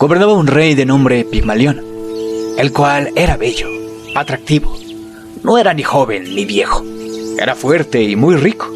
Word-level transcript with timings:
gobernaba 0.00 0.32
un 0.32 0.46
rey 0.46 0.74
de 0.74 0.86
nombre 0.86 1.24
Pigmalión, 1.24 1.84
el 2.56 2.72
cual 2.72 3.10
era 3.16 3.36
bello, 3.36 3.68
atractivo. 4.14 4.74
No 5.42 5.58
era 5.58 5.74
ni 5.74 5.82
joven 5.82 6.34
ni 6.34 6.46
viejo. 6.46 6.82
Era 7.38 7.54
fuerte 7.54 8.02
y 8.02 8.16
muy 8.16 8.36
rico. 8.36 8.72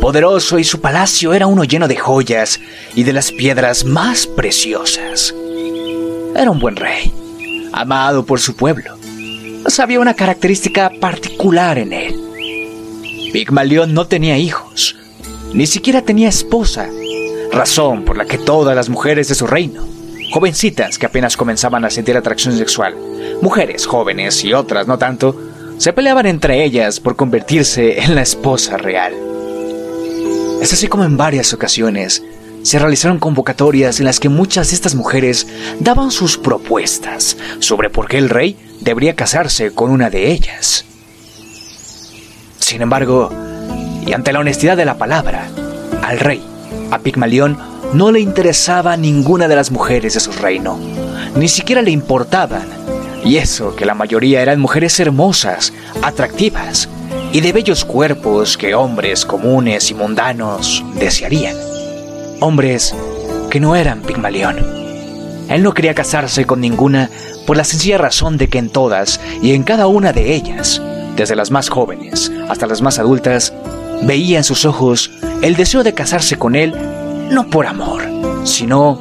Poderoso 0.00 0.58
y 0.58 0.64
su 0.64 0.80
palacio 0.80 1.34
era 1.34 1.46
uno 1.46 1.64
lleno 1.64 1.86
de 1.86 1.96
joyas 1.96 2.60
y 2.94 3.02
de 3.02 3.12
las 3.12 3.30
piedras 3.30 3.84
más 3.84 4.26
preciosas. 4.26 5.34
Era 6.34 6.50
un 6.50 6.60
buen 6.60 6.76
rey, 6.76 7.12
amado 7.74 8.24
por 8.24 8.40
su 8.40 8.56
pueblo. 8.56 8.96
Sabía 9.66 10.00
una 10.00 10.14
característica 10.14 10.90
particular 10.98 11.76
en 11.76 11.92
él. 11.92 12.14
Pigmalión 13.34 13.92
no 13.92 14.06
tenía 14.06 14.38
hijos, 14.38 14.96
ni 15.52 15.66
siquiera 15.66 16.00
tenía 16.00 16.30
esposa, 16.30 16.88
razón 17.52 18.06
por 18.06 18.16
la 18.16 18.24
que 18.24 18.38
todas 18.38 18.74
las 18.74 18.88
mujeres 18.88 19.28
de 19.28 19.34
su 19.34 19.46
reino, 19.46 19.97
jovencitas 20.32 20.98
que 20.98 21.06
apenas 21.06 21.36
comenzaban 21.36 21.84
a 21.84 21.90
sentir 21.90 22.16
atracción 22.16 22.56
sexual, 22.56 22.96
mujeres 23.42 23.86
jóvenes 23.86 24.44
y 24.44 24.52
otras 24.52 24.86
no 24.86 24.98
tanto, 24.98 25.36
se 25.78 25.92
peleaban 25.92 26.26
entre 26.26 26.64
ellas 26.64 27.00
por 27.00 27.16
convertirse 27.16 28.00
en 28.00 28.14
la 28.14 28.22
esposa 28.22 28.76
real. 28.76 29.12
Es 30.60 30.72
así 30.72 30.88
como 30.88 31.04
en 31.04 31.16
varias 31.16 31.52
ocasiones 31.52 32.22
se 32.62 32.78
realizaron 32.78 33.18
convocatorias 33.18 34.00
en 34.00 34.06
las 34.06 34.18
que 34.20 34.28
muchas 34.28 34.68
de 34.68 34.74
estas 34.74 34.94
mujeres 34.94 35.46
daban 35.78 36.10
sus 36.10 36.36
propuestas 36.36 37.36
sobre 37.60 37.88
por 37.90 38.08
qué 38.08 38.18
el 38.18 38.28
rey 38.28 38.56
debería 38.80 39.14
casarse 39.14 39.72
con 39.72 39.90
una 39.90 40.10
de 40.10 40.32
ellas. 40.32 40.84
Sin 42.58 42.82
embargo, 42.82 43.30
y 44.04 44.12
ante 44.12 44.32
la 44.32 44.40
honestidad 44.40 44.76
de 44.76 44.84
la 44.84 44.98
palabra, 44.98 45.48
al 46.02 46.18
rey, 46.18 46.42
a 46.90 46.98
Pigmalión, 46.98 47.58
no 47.92 48.12
le 48.12 48.20
interesaba 48.20 48.96
ninguna 48.96 49.48
de 49.48 49.56
las 49.56 49.70
mujeres 49.70 50.14
de 50.14 50.20
su 50.20 50.32
reino, 50.32 50.78
ni 51.36 51.48
siquiera 51.48 51.82
le 51.82 51.90
importaban, 51.90 52.66
y 53.24 53.36
eso 53.36 53.74
que 53.74 53.86
la 53.86 53.94
mayoría 53.94 54.42
eran 54.42 54.60
mujeres 54.60 54.98
hermosas, 55.00 55.72
atractivas, 56.02 56.88
y 57.32 57.40
de 57.40 57.52
bellos 57.52 57.84
cuerpos 57.84 58.56
que 58.56 58.74
hombres 58.74 59.24
comunes 59.24 59.90
y 59.90 59.94
mundanos 59.94 60.84
desearían. 60.94 61.56
Hombres 62.40 62.94
que 63.50 63.60
no 63.60 63.76
eran 63.76 64.02
Pigmalión. 64.02 64.58
Él 65.48 65.62
no 65.62 65.72
quería 65.72 65.94
casarse 65.94 66.44
con 66.44 66.60
ninguna 66.60 67.10
por 67.46 67.56
la 67.56 67.64
sencilla 67.64 67.98
razón 67.98 68.36
de 68.36 68.48
que 68.48 68.58
en 68.58 68.68
todas 68.68 69.20
y 69.42 69.54
en 69.54 69.62
cada 69.62 69.86
una 69.86 70.12
de 70.12 70.34
ellas, 70.34 70.82
desde 71.16 71.36
las 71.36 71.50
más 71.50 71.70
jóvenes 71.70 72.30
hasta 72.48 72.66
las 72.66 72.82
más 72.82 72.98
adultas, 72.98 73.52
veía 74.02 74.38
en 74.38 74.44
sus 74.44 74.64
ojos 74.66 75.10
el 75.42 75.56
deseo 75.56 75.82
de 75.82 75.94
casarse 75.94 76.36
con 76.36 76.54
él 76.54 76.74
no 77.30 77.48
por 77.48 77.66
amor, 77.66 78.02
sino 78.44 78.98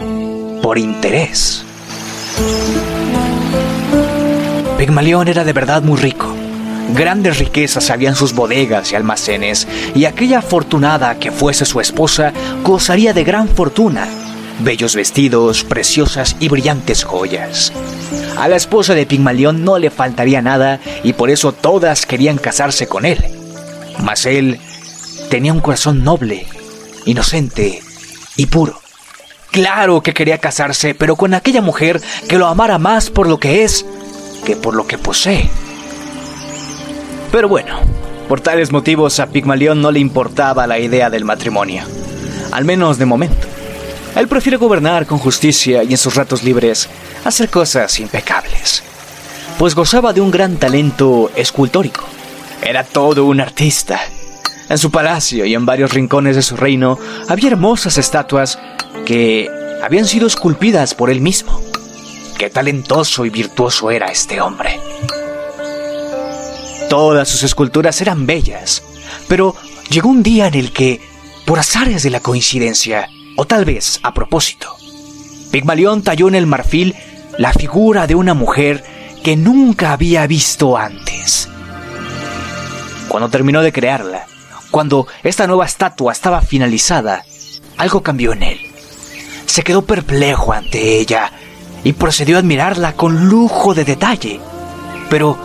por 0.61 0.77
interés. 0.77 1.63
Pigmalión 4.77 5.27
era 5.27 5.43
de 5.43 5.53
verdad 5.53 5.81
muy 5.81 5.97
rico. 5.97 6.33
Grandes 6.93 7.39
riquezas 7.39 7.89
había 7.89 8.09
en 8.09 8.15
sus 8.15 8.33
bodegas 8.33 8.91
y 8.91 8.95
almacenes, 8.95 9.67
y 9.93 10.05
aquella 10.05 10.39
afortunada 10.39 11.19
que 11.19 11.31
fuese 11.31 11.65
su 11.65 11.81
esposa 11.81 12.31
gozaría 12.63 13.13
de 13.13 13.23
gran 13.23 13.49
fortuna, 13.49 14.07
bellos 14.59 14.95
vestidos, 14.95 15.63
preciosas 15.63 16.37
y 16.39 16.47
brillantes 16.47 17.03
joyas. 17.03 17.73
A 18.37 18.47
la 18.47 18.55
esposa 18.55 18.93
de 18.93 19.05
Pigmalión 19.05 19.65
no 19.65 19.77
le 19.79 19.89
faltaría 19.89 20.41
nada 20.41 20.79
y 21.03 21.13
por 21.13 21.29
eso 21.29 21.51
todas 21.51 22.05
querían 22.05 22.37
casarse 22.37 22.87
con 22.87 23.05
él. 23.05 23.17
Mas 24.03 24.25
él 24.25 24.59
tenía 25.29 25.51
un 25.51 25.59
corazón 25.59 26.03
noble, 26.03 26.45
inocente 27.05 27.81
y 28.37 28.45
puro. 28.45 28.79
Claro 29.51 30.01
que 30.01 30.13
quería 30.13 30.37
casarse, 30.37 30.95
pero 30.95 31.15
con 31.15 31.33
aquella 31.33 31.61
mujer 31.61 32.01
que 32.29 32.37
lo 32.37 32.47
amara 32.47 32.77
más 32.77 33.09
por 33.09 33.27
lo 33.27 33.39
que 33.39 33.63
es 33.63 33.85
que 34.45 34.55
por 34.55 34.75
lo 34.75 34.87
que 34.87 34.97
posee. 34.97 35.49
Pero 37.31 37.49
bueno, 37.49 37.79
por 38.29 38.39
tales 38.39 38.71
motivos 38.71 39.19
a 39.19 39.27
Pigmalión 39.27 39.81
no 39.81 39.91
le 39.91 39.99
importaba 39.99 40.67
la 40.67 40.79
idea 40.79 41.09
del 41.09 41.25
matrimonio, 41.25 41.83
al 42.51 42.65
menos 42.65 42.97
de 42.97 43.05
momento. 43.05 43.47
Él 44.15 44.27
prefiere 44.27 44.57
gobernar 44.57 45.05
con 45.05 45.19
justicia 45.19 45.83
y 45.83 45.91
en 45.91 45.97
sus 45.97 46.15
ratos 46.15 46.43
libres 46.43 46.89
hacer 47.25 47.49
cosas 47.49 47.99
impecables, 47.99 48.83
pues 49.57 49.75
gozaba 49.75 50.13
de 50.13 50.21
un 50.21 50.31
gran 50.31 50.57
talento 50.57 51.31
escultórico. 51.35 52.03
Era 52.61 52.83
todo 52.83 53.25
un 53.25 53.39
artista. 53.41 53.99
En 54.69 54.77
su 54.77 54.91
palacio 54.91 55.45
y 55.45 55.53
en 55.53 55.65
varios 55.65 55.93
rincones 55.93 56.35
de 56.35 56.41
su 56.41 56.57
reino 56.57 56.99
había 57.29 57.49
hermosas 57.49 57.97
estatuas 57.97 58.59
que 59.05 59.49
habían 59.81 60.05
sido 60.05 60.27
esculpidas 60.27 60.93
por 60.93 61.09
él 61.09 61.21
mismo. 61.21 61.61
Qué 62.37 62.49
talentoso 62.49 63.25
y 63.25 63.29
virtuoso 63.29 63.89
era 63.91 64.07
este 64.07 64.41
hombre. 64.41 64.79
Todas 66.89 67.27
sus 67.27 67.43
esculturas 67.43 68.01
eran 68.01 68.25
bellas, 68.25 68.83
pero 69.27 69.55
llegó 69.89 70.09
un 70.09 70.23
día 70.23 70.47
en 70.47 70.55
el 70.55 70.71
que, 70.71 71.01
por 71.45 71.59
azares 71.59 72.03
de 72.03 72.09
la 72.09 72.19
coincidencia, 72.19 73.09
o 73.37 73.45
tal 73.45 73.65
vez 73.65 73.99
a 74.03 74.13
propósito, 74.13 74.75
Pigmalión 75.51 76.01
talló 76.01 76.27
en 76.27 76.35
el 76.35 76.45
marfil 76.45 76.95
la 77.37 77.53
figura 77.53 78.05
de 78.05 78.15
una 78.15 78.33
mujer 78.33 78.83
que 79.23 79.35
nunca 79.35 79.93
había 79.93 80.27
visto 80.27 80.77
antes. 80.77 81.49
Cuando 83.07 83.29
terminó 83.29 83.61
de 83.61 83.71
crearla, 83.71 84.26
cuando 84.71 85.07
esta 85.23 85.47
nueva 85.47 85.65
estatua 85.65 86.11
estaba 86.11 86.41
finalizada, 86.41 87.23
algo 87.77 88.01
cambió 88.01 88.33
en 88.33 88.43
él. 88.43 88.59
Se 89.45 89.63
quedó 89.63 89.83
perplejo 89.83 90.53
ante 90.53 90.99
ella 90.99 91.31
y 91.83 91.93
procedió 91.93 92.37
a 92.37 92.39
admirarla 92.39 92.93
con 92.93 93.29
lujo 93.29 93.73
de 93.73 93.85
detalle. 93.85 94.39
Pero 95.09 95.37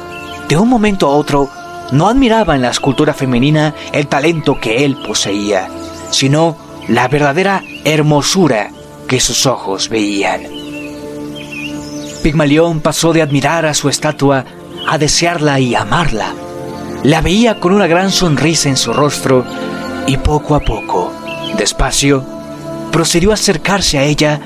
de 0.49 0.57
un 0.57 0.69
momento 0.69 1.07
a 1.07 1.11
otro, 1.11 1.49
no 1.93 2.09
admiraba 2.09 2.57
en 2.57 2.63
la 2.63 2.71
escultura 2.71 3.15
femenina 3.15 3.75
el 3.93 4.07
talento 4.09 4.59
que 4.61 4.85
él 4.85 4.97
poseía, 5.07 5.69
sino 6.11 6.57
la 6.89 7.07
verdadera 7.09 7.63
hermosura 7.85 8.71
que 9.07 9.21
sus 9.21 9.47
ojos 9.47 9.89
veían. 9.89 10.43
Pigmalión 12.23 12.81
pasó 12.81 13.13
de 13.13 13.23
admirar 13.23 13.67
a 13.67 13.75
su 13.75 13.89
estatua 13.89 14.45
a 14.89 14.99
desearla 14.99 15.61
y 15.61 15.75
amarla. 15.75 16.33
La 17.05 17.21
veía 17.21 17.59
con 17.59 17.73
una 17.73 17.89
gran 17.89 18.13
sonrisa 18.13 18.69
en 18.69 18.77
su 18.77 18.93
rostro 18.93 19.45
y 20.07 20.19
poco 20.19 20.55
a 20.55 20.61
poco, 20.61 21.13
despacio, 21.59 22.25
procedió 22.93 23.33
a 23.33 23.35
acercarse 23.35 23.99
a 23.99 24.05
ella 24.05 24.41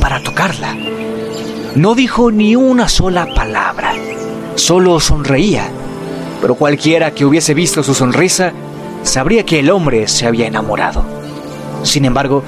para 0.00 0.20
tocarla. 0.20 0.76
No 1.76 1.94
dijo 1.94 2.32
ni 2.32 2.56
una 2.56 2.88
sola 2.88 3.32
palabra, 3.32 3.92
solo 4.56 4.98
sonreía, 4.98 5.68
pero 6.40 6.56
cualquiera 6.56 7.12
que 7.12 7.24
hubiese 7.24 7.54
visto 7.54 7.84
su 7.84 7.94
sonrisa 7.94 8.52
sabría 9.04 9.44
que 9.44 9.60
el 9.60 9.70
hombre 9.70 10.08
se 10.08 10.26
había 10.26 10.48
enamorado. 10.48 11.04
Sin 11.84 12.04
embargo, 12.04 12.42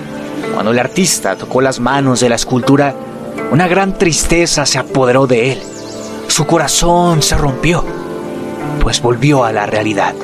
cuando 0.53 0.73
el 0.73 0.81
artista 0.81 1.37
tocó 1.37 1.61
las 1.61 1.79
manos 1.79 2.19
de 2.19 2.29
la 2.29 2.35
escultura, 2.35 2.93
una 3.53 3.69
gran 3.69 3.97
tristeza 3.97 4.67
se 4.67 4.79
apoderó 4.79 5.29
de 5.29 5.53
él. 5.53 5.63
Su 6.27 6.45
corazón 6.45 7.23
se 7.23 7.37
rompió, 7.37 7.85
pues 8.89 9.03
volvió 9.03 9.45
a 9.45 9.53
la 9.53 9.67
realidad. 9.67 10.15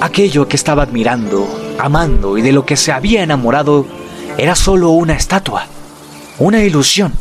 Aquello 0.00 0.48
que 0.48 0.56
estaba 0.56 0.82
admirando, 0.82 1.46
amando 1.78 2.36
y 2.36 2.42
de 2.42 2.50
lo 2.50 2.66
que 2.66 2.76
se 2.76 2.90
había 2.90 3.22
enamorado 3.22 3.86
era 4.36 4.56
solo 4.56 4.90
una 4.90 5.12
estatua, 5.12 5.66
una 6.40 6.58
ilusión, 6.64 7.12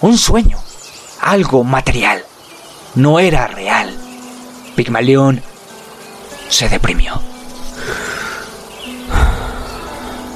un 0.00 0.16
sueño, 0.16 0.56
algo 1.20 1.62
material. 1.62 2.24
No 2.94 3.20
era 3.20 3.46
real. 3.48 3.94
Pigmalión 4.76 5.42
se 6.48 6.70
deprimió. 6.70 7.20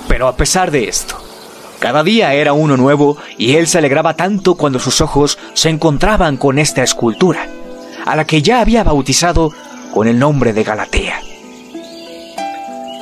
Pero 0.06 0.28
a 0.28 0.36
pesar 0.36 0.70
de 0.70 0.86
esto, 0.86 1.16
cada 1.78 2.02
día 2.02 2.34
era 2.34 2.52
uno 2.52 2.76
nuevo 2.76 3.16
y 3.38 3.54
él 3.56 3.66
se 3.68 3.78
alegraba 3.78 4.16
tanto 4.16 4.56
cuando 4.56 4.78
sus 4.78 5.00
ojos 5.00 5.38
se 5.54 5.70
encontraban 5.70 6.36
con 6.36 6.58
esta 6.58 6.82
escultura, 6.82 7.48
a 8.06 8.16
la 8.16 8.24
que 8.24 8.40
ya 8.40 8.60
había 8.60 8.84
bautizado 8.84 9.52
con 9.92 10.08
el 10.08 10.18
nombre 10.18 10.52
de 10.52 10.64
Galatea. 10.64 11.20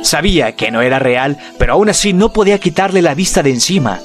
Sabía 0.03 0.57
que 0.57 0.71
no 0.71 0.83
era 0.83 0.99
real, 0.99 1.39
pero 1.59 1.75
aún 1.75 1.89
así 1.89 2.13
no 2.13 2.33
podía 2.33 2.59
quitarle 2.59 3.01
la 3.03 3.15
vista 3.15 3.43
de 3.43 3.51
encima. 3.51 4.01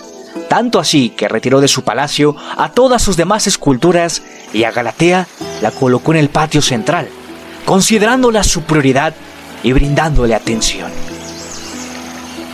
Tanto 0.47 0.79
así 0.79 1.09
que 1.09 1.27
retiró 1.27 1.61
de 1.61 1.67
su 1.67 1.83
palacio 1.83 2.35
a 2.57 2.69
todas 2.69 3.01
sus 3.01 3.17
demás 3.17 3.47
esculturas 3.47 4.21
y 4.53 4.63
a 4.63 4.71
Galatea 4.71 5.27
la 5.61 5.71
colocó 5.71 6.11
en 6.11 6.19
el 6.19 6.29
patio 6.29 6.61
central, 6.61 7.09
considerándola 7.65 8.43
su 8.43 8.61
prioridad 8.63 9.13
y 9.63 9.73
brindándole 9.73 10.35
atención. 10.35 10.91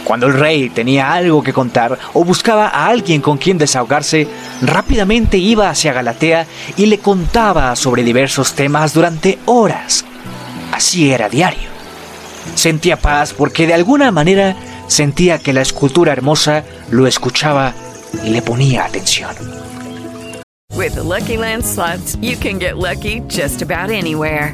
Cuando 0.03 0.27
el 0.27 0.33
rey 0.33 0.69
tenía 0.69 1.13
algo 1.13 1.41
que 1.41 1.53
contar 1.53 1.97
o 2.13 2.23
buscaba 2.23 2.67
a 2.67 2.87
alguien 2.87 3.21
con 3.21 3.37
quien 3.37 3.57
desahogarse, 3.57 4.27
rápidamente 4.61 5.37
iba 5.37 5.69
hacia 5.69 5.93
Galatea 5.93 6.47
y 6.77 6.85
le 6.85 6.99
contaba 6.99 7.75
sobre 7.75 8.03
diversos 8.03 8.53
temas 8.53 8.93
durante 8.93 9.39
horas. 9.45 10.05
Así 10.71 11.11
era 11.11 11.29
diario. 11.29 11.69
Sentía 12.55 12.97
paz 12.97 13.33
porque 13.33 13.67
de 13.67 13.73
alguna 13.73 14.11
manera 14.11 14.55
sentía 14.87 15.39
que 15.39 15.53
la 15.53 15.61
escultura 15.61 16.11
hermosa 16.11 16.63
lo 16.91 17.07
escuchaba 17.07 17.73
y 18.23 18.29
le 18.29 18.41
ponía 18.41 18.85
atención. 18.85 19.35
With 20.75 20.95
the 20.95 21.03
Lucky 21.03 21.37
Land 21.37 21.63
you 22.21 22.37
can 22.37 22.59
get 22.59 22.75
lucky 22.77 23.21
just 23.29 23.61
about 23.61 23.89
anywhere. 23.89 24.53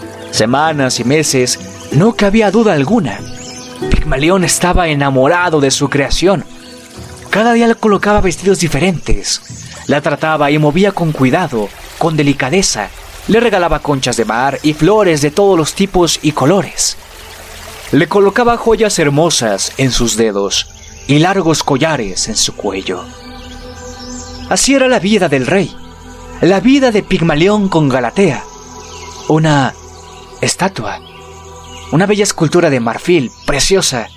semanas 0.31 0.99
y 0.99 1.03
meses, 1.03 1.59
no 1.91 2.13
cabía 2.15 2.51
duda 2.51 2.73
alguna. 2.73 3.19
Pigmalión 3.89 4.43
estaba 4.43 4.87
enamorado 4.87 5.59
de 5.59 5.71
su 5.71 5.89
creación. 5.89 6.45
Cada 7.29 7.53
día 7.53 7.67
le 7.67 7.75
colocaba 7.75 8.21
vestidos 8.21 8.59
diferentes. 8.59 9.41
La 9.87 10.01
trataba 10.01 10.51
y 10.51 10.57
movía 10.57 10.91
con 10.91 11.11
cuidado, 11.11 11.69
con 11.97 12.17
delicadeza. 12.17 12.89
Le 13.27 13.39
regalaba 13.39 13.79
conchas 13.79 14.17
de 14.17 14.25
mar 14.25 14.59
y 14.63 14.73
flores 14.73 15.21
de 15.21 15.31
todos 15.31 15.57
los 15.57 15.73
tipos 15.73 16.19
y 16.21 16.31
colores. 16.31 16.97
Le 17.91 18.07
colocaba 18.07 18.57
joyas 18.57 18.99
hermosas 18.99 19.73
en 19.77 19.91
sus 19.91 20.15
dedos 20.17 20.69
y 21.07 21.19
largos 21.19 21.63
collares 21.63 22.29
en 22.29 22.37
su 22.37 22.55
cuello. 22.55 23.03
Así 24.49 24.73
era 24.73 24.87
la 24.87 24.99
vida 24.99 25.29
del 25.29 25.47
rey, 25.47 25.75
la 26.41 26.59
vida 26.59 26.91
de 26.91 27.03
Pigmalión 27.03 27.69
con 27.69 27.89
Galatea. 27.89 28.43
Una 29.29 29.73
estatua, 30.41 30.99
una 31.91 32.05
bella 32.05 32.23
escultura 32.23 32.69
de 32.69 32.79
marfil, 32.79 33.31
preciosa, 33.45 34.09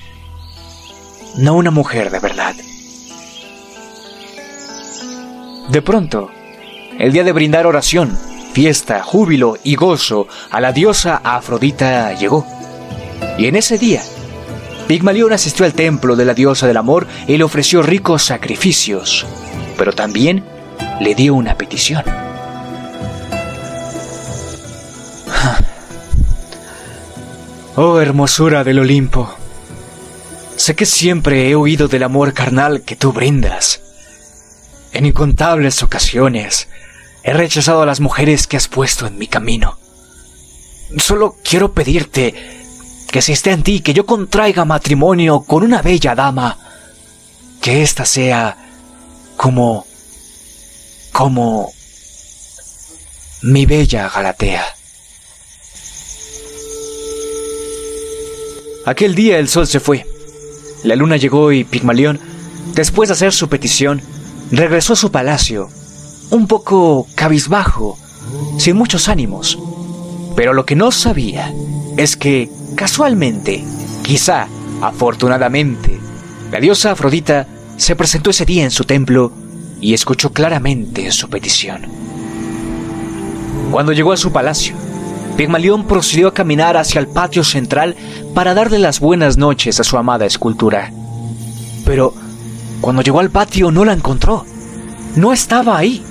no 1.36 1.54
una 1.54 1.70
mujer 1.70 2.10
de 2.10 2.18
verdad. 2.18 2.54
De 5.68 5.82
pronto, 5.82 6.30
el 6.98 7.12
día 7.12 7.24
de 7.24 7.32
brindar 7.32 7.66
oración, 7.66 8.18
fiesta, 8.52 9.02
júbilo 9.02 9.56
y 9.64 9.74
gozo 9.74 10.28
a 10.50 10.60
la 10.60 10.72
diosa 10.72 11.20
Afrodita 11.22 12.12
llegó. 12.14 12.46
Y 13.38 13.46
en 13.46 13.56
ese 13.56 13.78
día, 13.78 14.02
Pigmalión 14.86 15.32
asistió 15.32 15.64
al 15.64 15.72
templo 15.72 16.16
de 16.16 16.24
la 16.24 16.34
diosa 16.34 16.66
del 16.66 16.76
amor 16.76 17.06
y 17.26 17.36
le 17.36 17.44
ofreció 17.44 17.82
ricos 17.82 18.22
sacrificios, 18.24 19.26
pero 19.76 19.92
también 19.92 20.44
le 21.00 21.14
dio 21.14 21.34
una 21.34 21.56
petición. 21.56 22.23
Oh 27.76 28.00
hermosura 28.00 28.62
del 28.62 28.78
Olimpo, 28.78 29.34
sé 30.56 30.76
que 30.76 30.86
siempre 30.86 31.48
he 31.48 31.56
oído 31.56 31.88
del 31.88 32.04
amor 32.04 32.32
carnal 32.32 32.82
que 32.82 32.94
tú 32.94 33.12
brindas. 33.12 33.80
En 34.92 35.06
incontables 35.06 35.82
ocasiones 35.82 36.68
he 37.24 37.32
rechazado 37.32 37.82
a 37.82 37.86
las 37.86 37.98
mujeres 37.98 38.46
que 38.46 38.56
has 38.56 38.68
puesto 38.68 39.08
en 39.08 39.18
mi 39.18 39.26
camino. 39.26 39.76
Solo 40.98 41.34
quiero 41.42 41.72
pedirte 41.72 42.32
que 43.10 43.20
si 43.20 43.32
esté 43.32 43.50
en 43.50 43.64
ti 43.64 43.80
que 43.80 43.92
yo 43.92 44.06
contraiga 44.06 44.64
matrimonio 44.64 45.40
con 45.40 45.64
una 45.64 45.82
bella 45.82 46.14
dama, 46.14 46.56
que 47.60 47.82
ésta 47.82 48.04
sea 48.04 48.56
como... 49.36 49.84
como... 51.10 51.72
mi 53.42 53.66
bella 53.66 54.08
Galatea. 54.08 54.64
Aquel 58.86 59.14
día 59.14 59.38
el 59.38 59.48
sol 59.48 59.66
se 59.66 59.81
fue. 59.81 60.06
La 60.82 60.94
luna 60.94 61.16
llegó 61.16 61.52
y 61.52 61.64
Pigmalión, 61.64 62.20
después 62.75 63.08
de 63.08 63.14
hacer 63.14 63.32
su 63.32 63.48
petición, 63.48 64.02
regresó 64.50 64.92
a 64.92 64.96
su 64.96 65.10
palacio, 65.10 65.70
un 66.31 66.46
poco 66.46 67.06
cabizbajo, 67.14 67.98
sin 68.58 68.76
muchos 68.76 69.08
ánimos. 69.08 69.58
Pero 70.36 70.52
lo 70.52 70.66
que 70.66 70.76
no 70.76 70.90
sabía 70.90 71.50
es 71.96 72.16
que, 72.16 72.50
casualmente, 72.76 73.64
quizá 74.02 74.48
afortunadamente, 74.82 75.98
la 76.50 76.60
diosa 76.60 76.90
Afrodita 76.90 77.46
se 77.78 77.96
presentó 77.96 78.31
ese 78.31 78.44
día 78.44 78.64
en 78.64 78.70
su 78.70 78.84
templo 78.84 79.32
y 79.81 79.94
escuchó 79.94 80.31
claramente 80.31 81.10
su 81.10 81.31
petición. 81.31 81.86
Cuando 83.70 83.92
llegó 83.92 84.12
a 84.12 84.16
su 84.19 84.31
palacio, 84.31 84.76
Pigmalión 85.36 85.84
procedió 85.86 86.28
a 86.28 86.34
caminar 86.34 86.76
hacia 86.76 87.00
el 87.00 87.08
patio 87.08 87.42
central 87.42 87.96
para 88.34 88.54
darle 88.54 88.78
las 88.78 89.00
buenas 89.00 89.36
noches 89.36 89.81
a 89.81 89.84
su 89.84 89.98
amada 89.98 90.26
escultura. 90.26 90.92
Pero 91.84 92.14
cuando 92.81 93.02
llegó 93.02 93.19
al 93.19 93.31
patio 93.31 93.72
no 93.72 93.84
la 93.84 93.92
encontró. 93.92 94.46
No 95.16 95.32
estaba 95.32 95.76
ahí. 95.76 96.04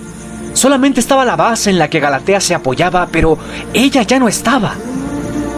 Solamente 0.54 1.00
estaba 1.00 1.24
la 1.24 1.38
base 1.38 1.70
en 1.70 1.80
la 1.80 1.90
que 1.90 2.02
Galatea 2.02 2.42
se 2.42 2.54
apoyaba, 2.54 3.08
pero 3.12 3.38
ella 3.74 4.04
ya 4.04 4.20
no 4.20 4.28
estaba. 4.28 4.76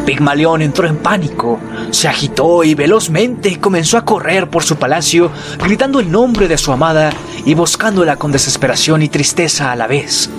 Pigmalión 0.05 0.61
entró 0.61 0.87
en 0.87 0.97
pánico, 0.97 1.59
se 1.89 2.07
agitó 2.07 2.63
y 2.63 2.75
velozmente 2.75 3.59
comenzó 3.59 3.97
a 3.97 4.05
correr 4.05 4.47
por 4.47 4.63
su 4.63 4.75
palacio, 4.75 5.31
gritando 5.57 5.99
el 5.99 6.11
nombre 6.11 6.47
de 6.47 6.59
su 6.59 6.71
amada 6.71 7.11
y 7.43 7.55
buscándola 7.55 8.15
con 8.15 8.31
desesperación 8.31 9.01
y 9.01 9.09
tristeza 9.09 9.71
a 9.71 9.75
la 9.75 9.87
vez. 9.87 10.29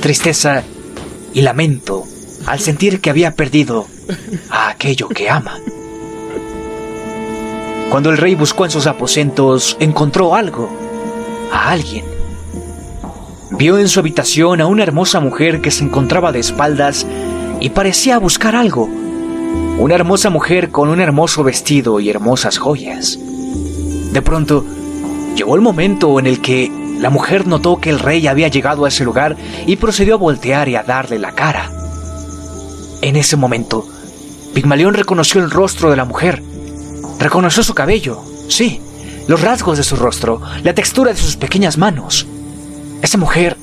Tristeza 0.00 0.64
y 1.32 1.42
lamento 1.42 2.04
al 2.46 2.60
sentir 2.60 3.00
que 3.00 3.10
había 3.10 3.34
perdido 3.34 3.86
a 4.50 4.70
aquello 4.70 5.08
que 5.08 5.30
ama. 5.30 5.58
Cuando 7.90 8.10
el 8.10 8.16
rey 8.16 8.34
buscó 8.34 8.64
en 8.64 8.70
sus 8.70 8.86
aposentos, 8.86 9.76
encontró 9.78 10.34
algo, 10.34 10.70
a 11.52 11.70
alguien. 11.70 12.04
Vio 13.50 13.78
en 13.78 13.88
su 13.88 14.00
habitación 14.00 14.62
a 14.62 14.66
una 14.66 14.82
hermosa 14.82 15.20
mujer 15.20 15.60
que 15.60 15.70
se 15.70 15.84
encontraba 15.84 16.32
de 16.32 16.40
espaldas 16.40 17.06
y 17.60 17.68
parecía 17.68 18.18
buscar 18.18 18.56
algo. 18.56 18.88
Una 19.78 19.94
hermosa 19.94 20.30
mujer 20.30 20.70
con 20.70 20.88
un 20.88 21.00
hermoso 21.00 21.44
vestido 21.44 22.00
y 22.00 22.08
hermosas 22.08 22.56
joyas. 22.56 23.18
De 24.12 24.22
pronto, 24.22 24.64
llegó 25.36 25.54
el 25.54 25.60
momento 25.60 26.18
en 26.18 26.26
el 26.26 26.40
que 26.40 26.72
la 26.98 27.10
mujer 27.10 27.46
notó 27.46 27.78
que 27.78 27.90
el 27.90 27.98
rey 27.98 28.26
había 28.26 28.48
llegado 28.48 28.84
a 28.84 28.88
ese 28.88 29.04
lugar 29.04 29.36
y 29.66 29.76
procedió 29.76 30.14
a 30.14 30.18
voltear 30.18 30.68
y 30.68 30.76
a 30.76 30.82
darle 30.82 31.18
la 31.18 31.32
cara. 31.32 31.81
En 33.02 33.16
ese 33.16 33.36
momento, 33.36 33.84
Pigmalión 34.54 34.94
reconoció 34.94 35.42
el 35.42 35.50
rostro 35.50 35.90
de 35.90 35.96
la 35.96 36.04
mujer. 36.04 36.40
Reconoció 37.18 37.64
su 37.64 37.74
cabello, 37.74 38.22
sí, 38.48 38.80
los 39.26 39.40
rasgos 39.40 39.76
de 39.76 39.84
su 39.84 39.96
rostro, 39.96 40.40
la 40.62 40.72
textura 40.72 41.12
de 41.12 41.18
sus 41.18 41.36
pequeñas 41.36 41.78
manos. 41.78 42.26
Esa 43.02 43.18
mujer... 43.18 43.56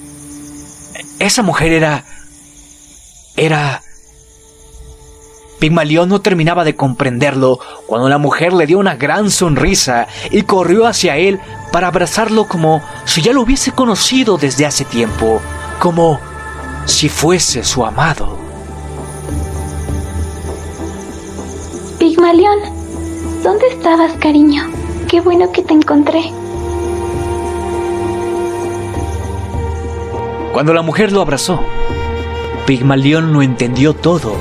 Esa 1.20 1.42
mujer 1.42 1.72
era... 1.72 2.06
Era... 3.38 3.82
Pigmalión 5.60 6.10
no 6.10 6.22
terminaba 6.22 6.64
de 6.64 6.76
comprenderlo 6.76 7.60
cuando 7.86 8.08
la 8.08 8.18
mujer 8.18 8.54
le 8.54 8.66
dio 8.66 8.78
una 8.80 8.96
gran 8.96 9.30
sonrisa 9.30 10.08
y 10.32 10.44
corrió 10.44 10.86
hacia 10.86 11.18
él 11.18 11.40
para 11.72 11.88
abrazarlo 11.88 12.48
como 12.48 12.82
si 13.06 13.22
ya 13.22 13.34
lo 13.34 13.42
hubiese 13.42 13.72
conocido 13.74 14.38
desde 14.38 14.66
hace 14.66 14.86
tiempo, 14.86 15.42
como 15.80 16.20
si 16.86 17.10
fuese 17.10 17.66
su 17.66 17.86
amado. 17.86 18.39
Pigmalión, 22.30 22.60
¿dónde 23.44 23.66
estabas, 23.70 24.12
cariño? 24.20 24.70
Qué 25.10 25.20
bueno 25.20 25.52
que 25.52 25.64
te 25.64 25.74
encontré. 25.74 26.32
Cuando 30.54 30.76
la 30.76 30.84
mujer 30.84 31.12
lo 31.12 31.22
abrazó, 31.22 31.60
Pigmalión 32.68 33.34
lo 33.34 33.42
entendió 33.42 33.96
todo, 33.96 34.36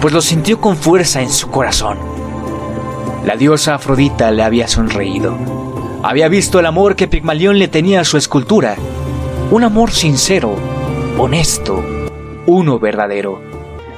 pues 0.00 0.14
lo 0.14 0.22
sintió 0.22 0.58
con 0.58 0.74
fuerza 0.74 1.20
en 1.20 1.28
su 1.28 1.50
corazón. 1.50 1.98
La 3.26 3.36
diosa 3.36 3.74
Afrodita 3.74 4.30
le 4.30 4.42
había 4.42 4.66
sonreído. 4.66 5.36
Había 6.02 6.28
visto 6.28 6.60
el 6.60 6.64
amor 6.64 6.96
que 6.96 7.08
Pigmalión 7.08 7.58
le 7.58 7.68
tenía 7.68 8.00
a 8.00 8.04
su 8.04 8.16
escultura. 8.16 8.76
Un 9.50 9.64
amor 9.64 9.90
sincero, 9.90 10.56
honesto, 11.18 11.84
uno 12.46 12.78
verdadero. 12.78 13.51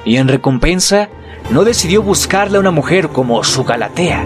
Y 0.05 0.17
en 0.17 0.27
recompensa, 0.27 1.09
no 1.49 1.63
decidió 1.63 2.01
buscarle 2.01 2.57
a 2.57 2.59
una 2.61 2.71
mujer 2.71 3.09
como 3.09 3.43
su 3.43 3.63
Galatea. 3.63 4.23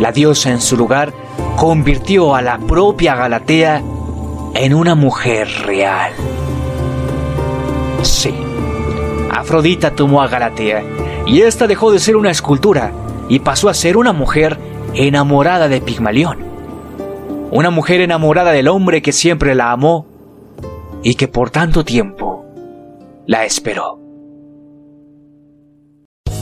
La 0.00 0.12
diosa 0.12 0.50
en 0.50 0.60
su 0.60 0.76
lugar 0.76 1.12
convirtió 1.56 2.34
a 2.34 2.42
la 2.42 2.58
propia 2.58 3.14
Galatea 3.14 3.82
en 4.54 4.74
una 4.74 4.94
mujer 4.94 5.48
real. 5.64 6.12
Sí, 8.02 8.34
Afrodita 9.30 9.92
tomó 9.92 10.22
a 10.22 10.28
Galatea 10.28 10.82
y 11.26 11.42
ésta 11.42 11.66
dejó 11.66 11.90
de 11.92 11.98
ser 11.98 12.16
una 12.16 12.30
escultura 12.30 12.92
y 13.28 13.40
pasó 13.40 13.68
a 13.68 13.74
ser 13.74 13.96
una 13.96 14.12
mujer 14.12 14.58
enamorada 14.94 15.68
de 15.68 15.80
Pigmalión. 15.80 16.38
Una 17.50 17.70
mujer 17.70 18.00
enamorada 18.00 18.52
del 18.52 18.68
hombre 18.68 19.02
que 19.02 19.12
siempre 19.12 19.54
la 19.54 19.72
amó 19.72 20.06
y 21.02 21.14
que 21.14 21.28
por 21.28 21.50
tanto 21.50 21.84
tiempo 21.84 22.44
la 23.26 23.44
esperó. 23.44 24.05